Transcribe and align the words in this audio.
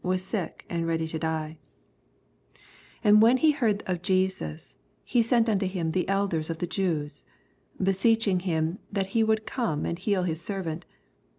I 0.03 0.17
200 0.17 0.17
EXPOSITOBY 0.71 1.07
THOUGHTS, 1.19 1.51
8 1.55 2.59
And 3.03 3.21
when 3.21 3.37
ho 3.37 3.51
heard 3.51 3.83
of 3.85 4.01
Jeeas, 4.01 4.77
he 5.03 5.19
■ent 5.21 5.45
nnto 5.45 5.67
him 5.67 5.91
the 5.91 6.09
elders 6.09 6.49
of 6.49 6.57
the 6.57 6.65
Jews, 6.65 7.23
beseeching 7.79 8.39
him 8.39 8.79
that 8.91 9.07
he 9.13 9.23
woald 9.23 9.43
oome 9.45 9.87
and 9.87 9.99
heal 9.99 10.23
his 10.23 10.41
servant. 10.41 10.87